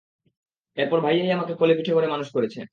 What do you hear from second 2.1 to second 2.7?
মানুষ করেছে।